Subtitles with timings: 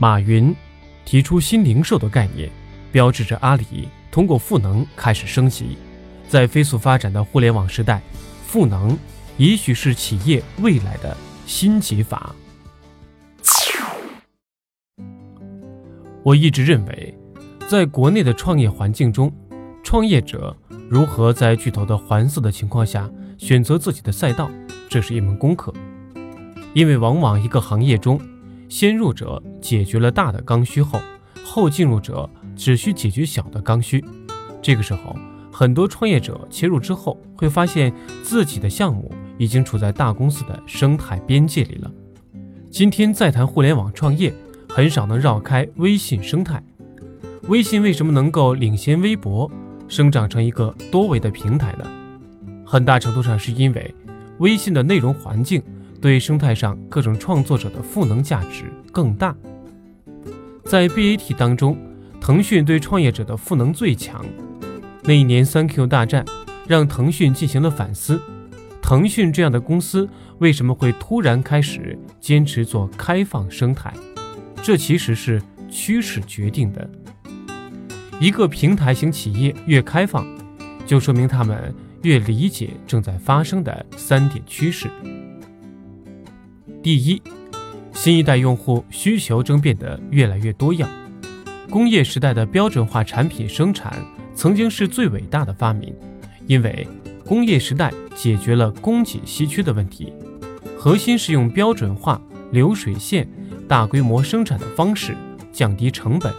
[0.00, 0.56] 马云
[1.04, 2.48] 提出新零售的概念，
[2.90, 5.76] 标志着阿里通过赋能开始升级。
[6.26, 8.00] 在飞速发展的互联网时代，
[8.46, 8.96] 赋能
[9.36, 11.14] 也许是企业未来的
[11.46, 12.34] 新解法。
[16.22, 17.14] 我一直认为，
[17.68, 19.30] 在国内的创业环境中，
[19.84, 20.56] 创业者
[20.88, 24.50] 如何在巨头的环伺的情况下选择自己的赛道，
[24.88, 25.70] 这是一门功课。
[26.72, 28.18] 因为往往一个行业中，
[28.70, 31.00] 先入者解决了大的刚需后，
[31.44, 34.02] 后进入者只需解决小的刚需。
[34.62, 35.14] 这个时候，
[35.52, 41.90] 很多创业者切入之后，会发现自己的项目已经处在大公司的生态边界里了。
[42.70, 44.32] 今天再谈互联网创业。
[44.72, 46.62] 很少能绕开微信生态。
[47.48, 49.50] 微信为什么能够领先微博，
[49.88, 51.84] 生长成一个多维的平台呢？
[52.64, 53.92] 很大程度上是因为
[54.38, 55.60] 微信的内容环境
[56.00, 59.36] 对生态上各种创作者的赋能价值更大。
[60.64, 61.76] 在 BAT 当中，
[62.20, 64.24] 腾讯对创业者的赋能最强。
[65.02, 66.24] 那一年三 Q 大战
[66.66, 68.20] 让腾讯进行了反思：
[68.80, 70.08] 腾讯这样的公司
[70.38, 73.92] 为什么会突然开始坚持做开放生态？
[74.62, 76.88] 这其实是趋势决定的。
[78.20, 80.26] 一个平台型企业越开放，
[80.86, 84.88] 就说明他们越理解正在发生的三点趋势。
[86.82, 87.20] 第一，
[87.92, 90.88] 新一代用户需求正变得越来越多样。
[91.68, 93.98] 工业时代的标准化产品生产
[94.34, 95.94] 曾经是最伟大的发明，
[96.46, 96.88] 因为
[97.26, 100.10] 工业时代解决了供给稀缺的问题，
[100.78, 102.20] 核心是用标准化
[102.50, 103.28] 流水线。
[103.68, 105.16] 大规模生产的方式
[105.52, 106.34] 降低成本，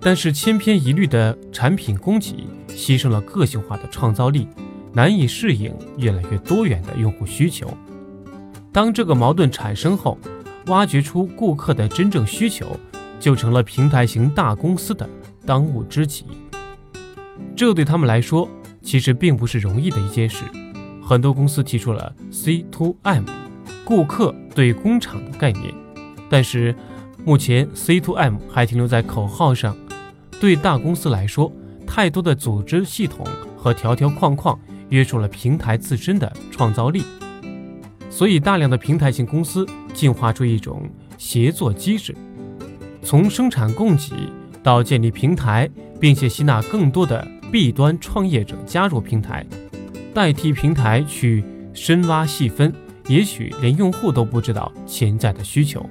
[0.00, 4.48] 但是千篇一律的产品供给牺牲了个性化的创造力，
[4.94, 7.76] 难以适应越来越多元的用户需求。
[8.72, 10.18] 当这个矛盾产生后，
[10.66, 12.66] 挖掘出顾客的真正需求，
[13.18, 15.08] 就成了平台型大公司的
[15.46, 16.24] 当务之急。
[17.56, 18.48] 这对他们来说
[18.82, 20.44] 其实并不是容易的一件事。
[21.02, 23.24] 很多公司提出了 C to M，
[23.84, 25.74] 顾客对工厂的概念。
[26.28, 26.74] 但是，
[27.24, 29.74] 目前 C to M 还停留在口号上。
[30.38, 31.50] 对大公司来说，
[31.86, 33.26] 太多的组织系统
[33.56, 34.56] 和条条框框
[34.90, 37.02] 约束了平台自身的创造力。
[38.10, 42.14] 所以，大量的平台型公司进化出一种协作机制，
[43.02, 44.14] 从生产供给
[44.62, 45.68] 到建立平台，
[46.00, 49.46] 并且吸纳更多的 B 端创业者加入平台，
[50.12, 52.72] 代替平台去深挖细分，
[53.06, 55.88] 也许连用户都不知道潜在的需求。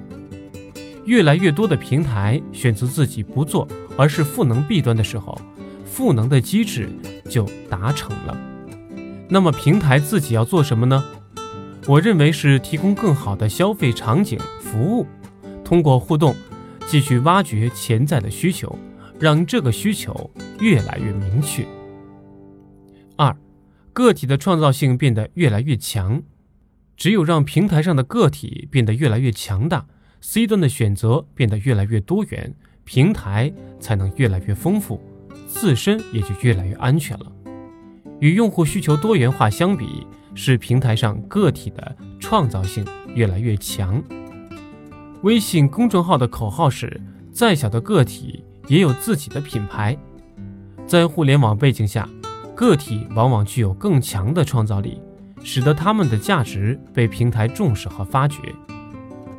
[1.04, 5.40] 越来越多的平台选择自己不做，而是赋能 B 端的时候，
[5.86, 6.90] 赋能的机制
[7.30, 8.36] 就达成了。
[9.28, 11.02] 那么平台自己要做什么呢？
[11.88, 15.06] 我认为是提供更好的消费场景服务，
[15.64, 16.36] 通过互动
[16.86, 18.78] 继续挖掘潜在的需求，
[19.18, 21.66] 让这个需求越来越明确。
[23.16, 23.34] 二，
[23.94, 26.22] 个体的创造性变得越来越强，
[26.94, 29.86] 只有让平台上的个体变得越来越强大。
[30.20, 33.50] C 端的选择变得越来越多元，平台
[33.80, 35.00] 才能越来越丰富，
[35.46, 37.32] 自身也就越来越安全了。
[38.20, 40.06] 与用户需求多元化相比，
[40.40, 44.00] 是平台上个体的创造性越来越强。
[45.22, 47.00] 微信公众号的口号是：
[47.32, 49.98] 再小的个体也有自己的品牌。
[50.86, 52.08] 在互联网背景下，
[52.54, 55.02] 个体往往具有更强的创造力，
[55.42, 58.40] 使得他们的价值被平台重视和发掘。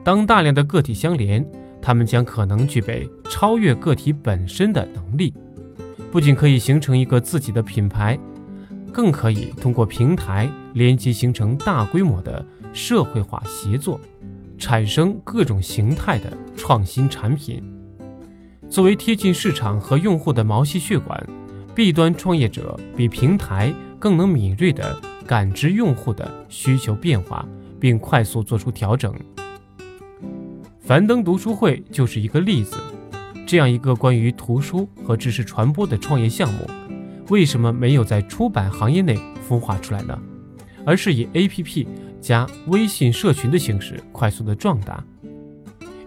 [0.04, 1.50] 当大量的个体相连，
[1.82, 5.34] 他们将可能具备超越个体本身的能力，
[6.12, 8.20] 不仅可以形成一个自己的品牌，
[8.92, 14.00] 更可以通过平台连接形成大规模的社会化协作，
[14.58, 17.64] 产生各种形态的创新产品。
[18.70, 21.28] 作为贴近市场和用户的毛细血管
[21.74, 27.44] ，B 端创业者比平台更能敏锐地感知用户的需求变化，
[27.80, 29.14] 并快速做出调整。
[30.80, 32.78] 樊登读书会就是一个例子，
[33.48, 36.68] 这样一个关于图书和知识传播的创业项目，
[37.30, 39.18] 为什么没有在出版行业内
[39.48, 40.20] 孵化出来呢？
[40.90, 41.86] 而是以 APP
[42.20, 45.04] 加微信社群的形式快速的壮大？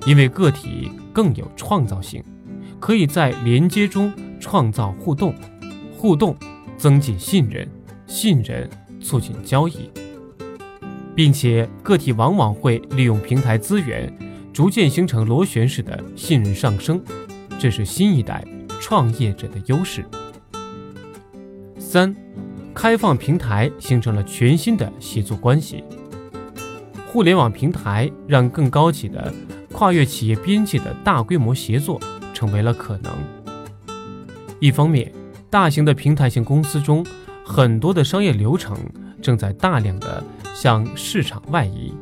[0.05, 2.21] 因为个体更有创造性，
[2.81, 5.33] 可以在连接中创造互动，
[5.97, 6.37] 互动
[6.77, 7.69] 增进信任，
[8.09, 8.69] 信任
[9.01, 9.89] 促进交易，
[11.15, 14.13] 并且个体往往会利用平台资源。
[14.53, 17.01] 逐渐形成螺旋式的信任上升，
[17.57, 18.45] 这是新一代
[18.81, 20.05] 创业者的优势。
[21.79, 22.15] 三，
[22.75, 25.85] 开放平台形成了全新的协作关系。
[27.07, 29.33] 互联网平台让更高级的
[29.71, 32.01] 跨越企业边界的大规模协作
[32.33, 33.13] 成为了可能。
[34.61, 35.13] 一方面，
[35.51, 37.05] 大型的平台型公司中，
[37.45, 38.77] 很多的商业流程
[39.21, 41.93] 正在大量的向市场外移；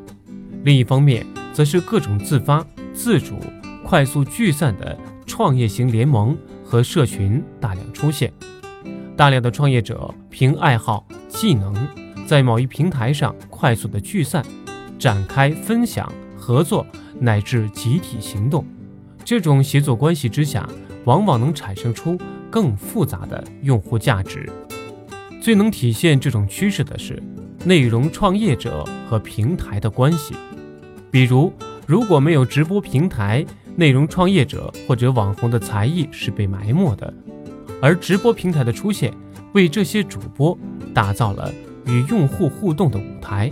[0.63, 3.35] 另一方面，则是各种自发、自主、
[3.85, 4.97] 快速聚散的
[5.27, 8.33] 创业型联盟和社群大量出现。
[9.21, 11.77] 大量的创业者凭爱好、技能，
[12.27, 14.43] 在某一平台上快速的聚散，
[14.99, 16.87] 展开分享、合作
[17.19, 18.65] 乃至集体行动。
[19.23, 20.67] 这种协作关系之下，
[21.05, 22.19] 往往能产生出
[22.49, 24.51] 更复杂的用户价值。
[25.39, 27.23] 最能体现这种趋势的是
[27.63, 30.35] 内容创业者和平台的关系。
[31.11, 31.53] 比如，
[31.87, 33.45] 如果没有直播平台，
[33.77, 37.13] 内容创业者或者网红的才艺是被埋没的。
[37.83, 39.13] 而直播平台的出现，
[39.53, 40.57] 为这些主播
[40.95, 41.53] 打造了
[41.87, 43.49] 与用户互动的舞台。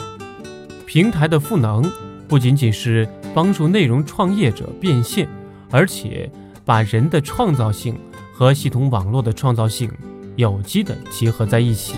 [0.86, 1.90] 平台的赋能
[2.26, 5.28] 不仅仅是帮助内容创业者变现，
[5.70, 6.30] 而且
[6.64, 7.98] 把人的创造性
[8.32, 9.90] 和系统网络的创造性
[10.36, 11.94] 有机的结合在一起。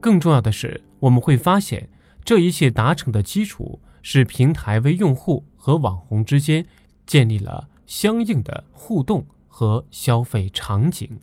[0.00, 1.88] 更重要的是，我们会发现，
[2.24, 6.66] 这一切达成的基础是平台为用户和网红之间
[7.06, 9.24] 建立了相应的互动。
[9.54, 11.20] 和消费场景。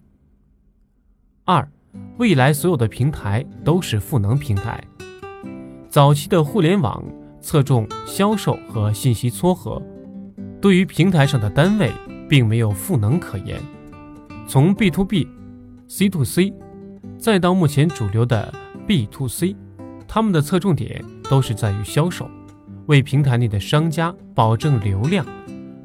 [1.46, 1.68] 二，
[2.20, 4.82] 未来所有的平台都是赋能平台。
[5.90, 7.04] 早期的互联网
[7.42, 9.82] 侧重销售和信息撮合，
[10.62, 11.92] 对于平台上的单位
[12.30, 13.60] 并没有赋能可言。
[14.48, 15.28] 从 B to B、
[15.88, 16.54] C to C，
[17.18, 18.54] 再到目前主流的
[18.86, 19.56] B to C，
[20.08, 22.30] 他们的侧重点都是在于销售，
[22.86, 25.26] 为平台内的商家保证流量。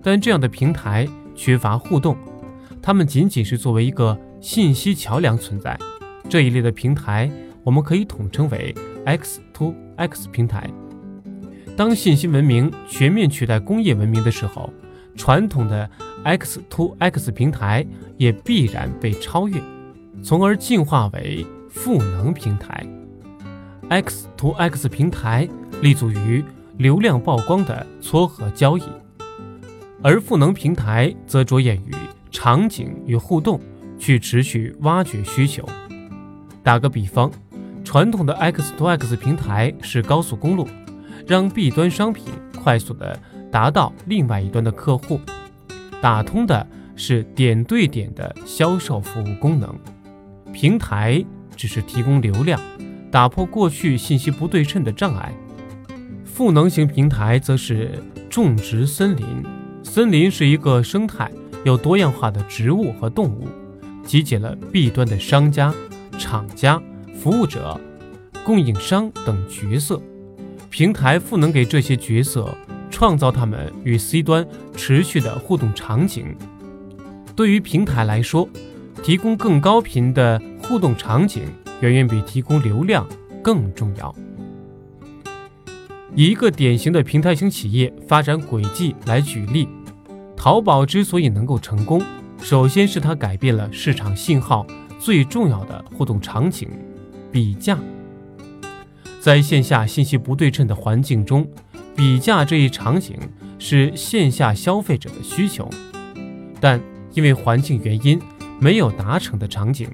[0.02, 2.14] 但这样的平台缺乏互动。
[2.86, 5.74] 它们仅仅是作为一个信息桥梁存在，
[6.28, 7.30] 这一类的平台
[7.62, 8.74] 我们可以统称为
[9.06, 10.68] X to X 平台。
[11.78, 14.70] 当信息文明全面取代工业文明的时候，
[15.16, 15.88] 传统的
[16.24, 17.86] X to X 平台
[18.18, 19.58] 也必然被超越，
[20.22, 22.86] 从而进化为赋能平台。
[23.88, 25.48] X to X 平台
[25.80, 26.44] 立足于
[26.76, 28.82] 流量曝光的撮合交易，
[30.02, 31.94] 而赋能平台则着眼于。
[32.34, 33.60] 场景与互动
[33.96, 35.66] 去持续挖掘需求。
[36.64, 37.30] 打个比方，
[37.84, 40.68] 传统的 X to X 平台是高速公路，
[41.28, 42.26] 让 B 端商品
[42.60, 43.16] 快速的
[43.52, 45.20] 达到另外一端的客户；
[46.02, 46.66] 打通的
[46.96, 49.72] 是点对点的销售服务功能。
[50.52, 51.24] 平台
[51.56, 52.60] 只是提供流量，
[53.12, 55.32] 打破过去信息不对称的障碍。
[56.24, 59.24] 赋能型平台则是种植森林，
[59.84, 61.30] 森林是一个生态。
[61.64, 63.48] 有多样化的植物和动物，
[64.04, 65.74] 集结了 B 端的商家、
[66.18, 66.80] 厂家、
[67.18, 67.80] 服务者、
[68.44, 70.00] 供应商等角色。
[70.68, 72.54] 平台赋能给这些角色，
[72.90, 74.46] 创造他们与 C 端
[74.76, 76.36] 持续的互动场景。
[77.34, 78.46] 对于平台来说，
[79.02, 81.44] 提供更高频的互动场景，
[81.80, 83.06] 远远比提供流量
[83.42, 84.14] 更重要。
[86.14, 89.66] 以一个典型的平台型企业发展轨迹来举例。
[90.44, 92.02] 淘宝之所以能够成功，
[92.38, 94.66] 首先是它改变了市场信号
[94.98, 96.68] 最重要的互动场景——
[97.32, 97.78] 比价。
[99.20, 101.48] 在线下信息不对称的环境中，
[101.96, 103.16] 比价这一场景
[103.58, 105.66] 是线下消费者的需求，
[106.60, 106.78] 但
[107.14, 108.20] 因为环境原因
[108.60, 109.88] 没有达成的场景，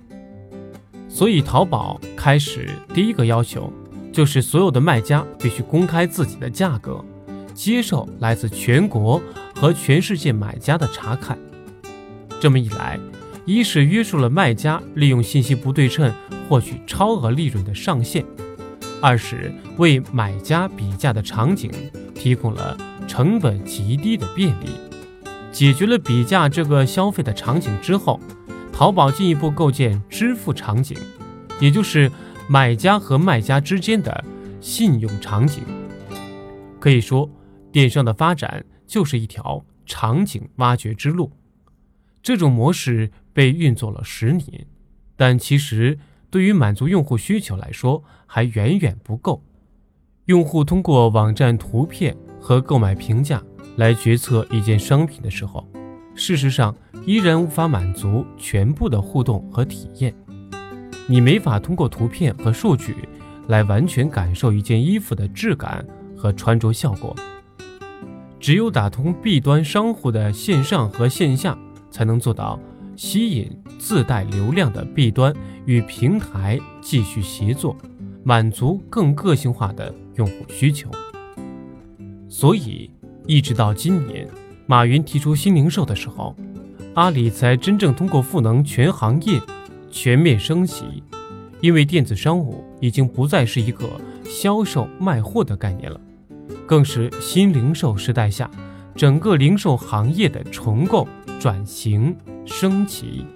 [1.08, 3.72] 所以淘宝开始第一个要求
[4.12, 7.04] 就是所有的卖家必须公开自己的价格。
[7.60, 9.20] 接受来自全国
[9.54, 11.38] 和全世界买家的查看，
[12.40, 12.98] 这么一来，
[13.44, 16.10] 一是约束了卖家利用信息不对称
[16.48, 18.24] 获取超额利润的上限，
[19.02, 21.70] 二是为买家比价的场景
[22.14, 22.74] 提供了
[23.06, 24.70] 成本极低的便利。
[25.52, 28.18] 解决了比价这个消费的场景之后，
[28.72, 30.96] 淘宝进一步构建支付场景，
[31.60, 32.10] 也就是
[32.48, 34.24] 买家和卖家之间的
[34.62, 35.62] 信用场景。
[36.78, 37.30] 可以说。
[37.72, 41.32] 电商的发展就是一条场景挖掘之路，
[42.22, 44.66] 这种模式被运作了十年，
[45.16, 45.98] 但其实
[46.30, 49.42] 对于满足用户需求来说还远远不够。
[50.26, 53.42] 用户通过网站图片和购买评价
[53.76, 55.66] 来决策一件商品的时候，
[56.14, 56.74] 事实上
[57.04, 60.14] 依然无法满足全部的互动和体验。
[61.08, 62.94] 你没法通过图片和数据
[63.48, 65.84] 来完全感受一件衣服的质感
[66.16, 67.16] 和穿着效果。
[68.40, 71.56] 只有打通 B 端商户的线上和线下，
[71.90, 72.58] 才能做到
[72.96, 75.34] 吸引自带流量的 B 端
[75.66, 77.76] 与平台继续协作，
[78.24, 80.90] 满足更个性化的用户需求。
[82.30, 82.90] 所以，
[83.26, 84.26] 一直到今年，
[84.66, 86.34] 马云提出新零售的时候，
[86.94, 89.38] 阿里才真正通过赋能全行业，
[89.90, 91.02] 全面升级。
[91.60, 93.86] 因为电子商务已经不再是一个
[94.24, 96.00] 销售卖货的概念了，
[96.70, 98.48] 更是新零售时代下
[98.94, 101.08] 整个零售行业的重构、
[101.40, 103.26] 转型、升级。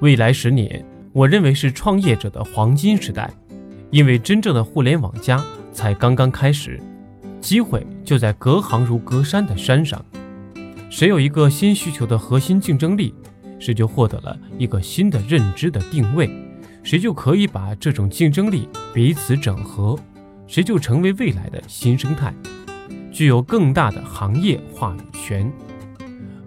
[0.00, 0.82] 未来十年，
[1.12, 3.30] 我认为是创业者的黄金时代，
[3.90, 6.80] 因为真正的互联网加才刚刚开始，
[7.38, 10.02] 机会就在隔行如隔山的山上。
[10.88, 13.14] 谁有一个新需求的核心竞争力，
[13.58, 16.30] 谁就获得了一个新的认知的定位。
[16.82, 19.98] 谁就可以把这种竞争力彼此整合，
[20.48, 22.34] 谁就成为未来的新生态，
[23.12, 25.52] 具有更大的行业话语权。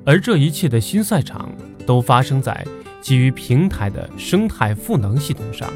[0.03, 1.49] 而这一切的新赛场
[1.85, 2.65] 都发生在
[2.99, 5.71] 基于平台的生态赋能系统上。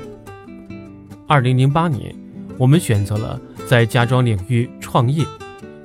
[1.28, 2.14] 二零零八年，
[2.58, 5.24] 我们选择了在家装领域创业。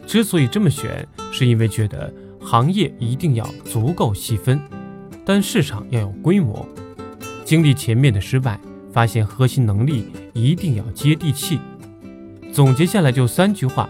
[0.06, 4.58] 之所以这么选，是因为觉得行业一定要足够细分，
[5.24, 6.66] 但市场要有规模。
[7.44, 8.58] 经历前面的失败。
[8.92, 11.60] 发现核心能力一定要接地气。
[12.60, 13.88] 总结下来就三句话：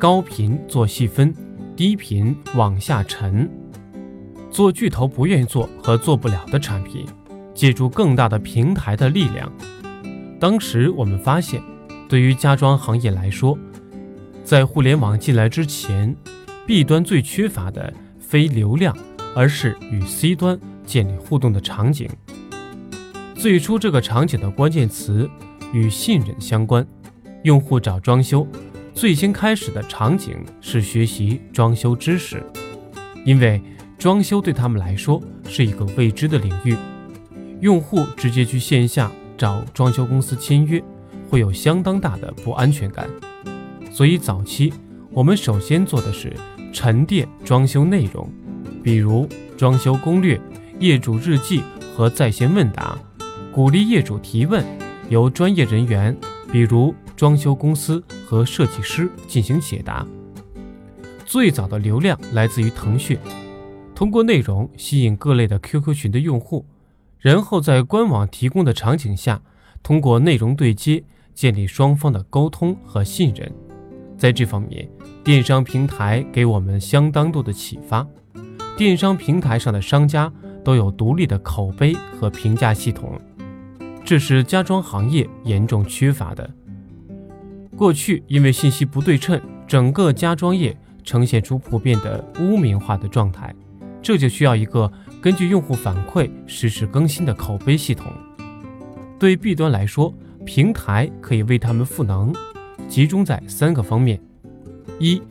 [0.00, 1.32] 高频做细分，
[1.76, 3.48] 低频往下沉。
[4.50, 7.06] 做巨头不愿意做和做不了的产品，
[7.54, 9.48] 借助更大的平台的力量。
[10.40, 11.62] 当时我们发现，
[12.08, 13.56] 对于家装行业来说，
[14.42, 16.12] 在互联网进来之前
[16.66, 18.92] ，B 端最缺乏的非流量，
[19.36, 22.10] 而是与 C 端建立互动的场景。
[23.36, 25.30] 最初这个场景的关键词
[25.72, 26.84] 与信任相关，
[27.44, 28.46] 用户找装修，
[28.94, 32.42] 最先开始的场景是学习装修知识，
[33.24, 33.62] 因为
[33.96, 36.76] 装修对他们来说是一个未知的领域，
[37.60, 40.82] 用户直接去线下找装修公司签约，
[41.30, 43.08] 会有相当大的不安全感，
[43.92, 44.72] 所以早期
[45.10, 46.32] 我们首先做的是
[46.72, 48.28] 沉淀装修内容，
[48.82, 50.40] 比如装修攻略、
[50.80, 51.62] 业主日记
[51.94, 52.98] 和在线问答。
[53.50, 54.64] 鼓励业主提问，
[55.08, 56.16] 由专业人员，
[56.52, 60.06] 比如装修公司和设计师进行解答。
[61.26, 63.18] 最早的流量来自于腾讯，
[63.92, 66.64] 通过内容吸引各类的 QQ 群的用户，
[67.18, 69.42] 然后在官网提供的场景下，
[69.82, 71.02] 通过内容对接
[71.34, 73.52] 建立双方的沟通和信任。
[74.16, 74.88] 在这方面，
[75.24, 78.06] 电商平台给我们相当多的启发。
[78.76, 80.32] 电商平台上的商家
[80.64, 83.20] 都有独立的口碑和评价系统。
[84.04, 86.48] 这是家装行业严重缺乏的。
[87.78, 93.54] 过去因为信息不对称，整个家装业呈现出普遍的污名化的状态，
[94.02, 94.90] 这就需要一个
[95.22, 98.10] 根据用户反馈实时更新的口碑系统。
[99.16, 100.12] 对 B 端来说，
[100.44, 102.34] 平台可以为他们赋能，
[102.88, 104.20] 集中在三个方面：
[104.98, 105.22] 一、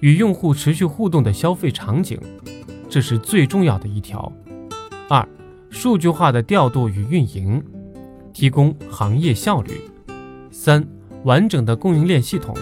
[0.00, 2.20] 与用户持续互动的消费场景，
[2.90, 4.30] 这是最重要的一条；
[5.08, 5.26] 二、
[5.70, 7.64] 数据化的调度与运营。
[8.32, 9.72] 提供行业效率，
[10.50, 10.86] 三
[11.24, 12.54] 完整的供应链系统，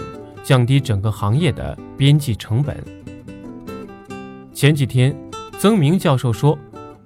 [0.43, 2.77] 降低整个行业的边际成本。
[4.53, 5.15] 前几天，
[5.57, 6.57] 曾明教授说，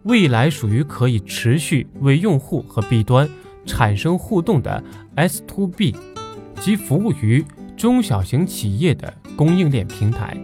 [0.03, 3.29] 未来属于可以持续为用户和 B 端
[3.65, 4.83] 产生互动的
[5.15, 5.95] S to B，
[6.59, 7.45] 即服务于
[7.77, 10.35] 中小型企业的供应链平台。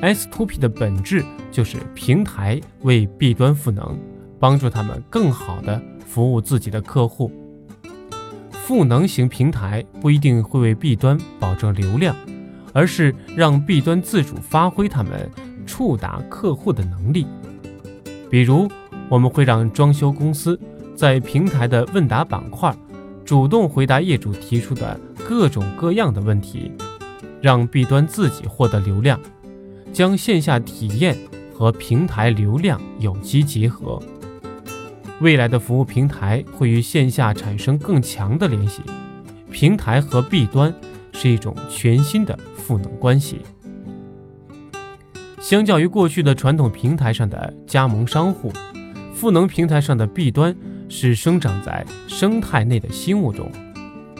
[0.00, 3.98] S to B 的本质就是平台为 B 端赋能，
[4.38, 5.80] 帮助他们更好的。
[6.04, 7.32] 服务自己的客户，
[8.72, 12.16] 赋能型平台不一定会为 B 端保证流量，
[12.72, 15.30] 而是让 B 端自主发挥他们
[15.66, 17.26] 触达客户的能力。
[18.30, 18.66] 比如，
[19.10, 20.58] 我们会让装修公司
[20.96, 22.74] 在平台的问答板块
[23.26, 26.72] 主动回答业主提出的各种各样的问题，
[27.42, 29.20] 让 B 端自己获得流量，
[29.92, 31.14] 将线下体验
[31.54, 34.02] 和平台流量有机结合。
[35.20, 38.82] 未来的服务平台会与线下产生更强的联系，
[39.52, 40.74] 平台和 B 端
[41.12, 43.40] 是一种全新的赋能关系。
[45.40, 48.52] 相较于过去的传统平台上的加盟商户，
[49.14, 50.56] 赋能平台上的 B 端
[50.88, 53.50] 是生长在生态内的新物种。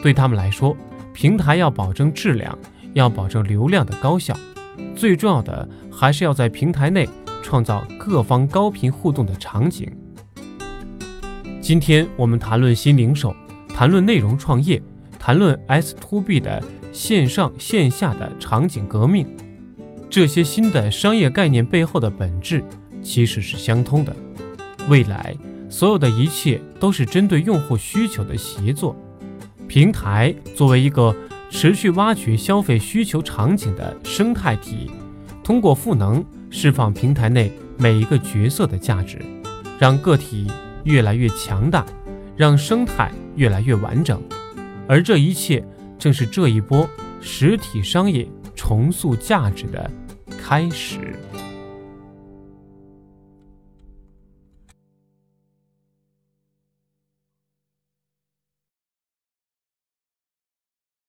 [0.01, 0.75] 对他们来说，
[1.13, 2.57] 平台要保证质量，
[2.93, 4.37] 要保证流量的高效，
[4.95, 7.07] 最重要的还是要在平台内
[7.41, 9.89] 创造各方高频互动的场景。
[11.63, 13.33] 今天我们谈论新零售，
[13.69, 14.83] 谈论内容创业，
[15.17, 19.25] 谈论 S to B 的线上线下的场景革命。
[20.09, 22.61] 这些新的商业概念背后的本质
[23.01, 24.13] 其实是相通的。
[24.89, 25.33] 未来
[25.69, 28.93] 所有的一切都是针对用户需求的协作。
[29.65, 31.15] 平台作为一个
[31.49, 34.91] 持续挖掘消费需求场景的生态体，
[35.41, 39.17] 通过赋能释放平台内每一个角色的价值，
[39.79, 40.51] 让个体
[40.83, 41.85] 越来越强大，
[42.35, 44.21] 让生态越来越完整。
[44.87, 45.65] 而这一切，
[45.97, 46.89] 正是这一波
[47.21, 49.89] 实体商业重塑价值的
[50.37, 51.15] 开始。